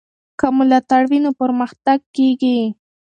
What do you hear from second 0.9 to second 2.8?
وي نو پرمختګ کېږي.